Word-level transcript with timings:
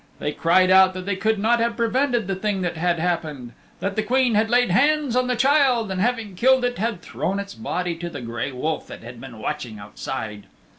They 0.17 0.31
cried 0.31 0.71
out 0.71 0.95
that 0.95 1.05
they 1.05 1.15
could 1.15 1.37
not 1.37 1.59
have 1.59 1.77
prevented 1.77 2.25
the 2.25 2.33
thing 2.33 2.61
that 2.63 2.75
had 2.75 2.97
happened 2.97 3.51
that 3.81 3.95
the 3.95 4.01
Queen 4.01 4.33
had 4.33 4.49
laid 4.49 4.71
hands 4.71 5.15
on 5.15 5.27
the 5.27 5.35
child 5.35 5.91
and 5.91 6.01
having 6.01 6.33
killed 6.33 6.65
it 6.65 6.79
had 6.79 7.03
thrown 7.03 7.37
its 7.37 7.53
body 7.53 7.93
to 7.97 8.09
the 8.09 8.19
gray 8.21 8.51
wolf 8.51 8.87
that 8.87 9.03
had 9.03 9.21
been 9.21 9.37
watching 9.37 9.77
outside. 9.77 10.47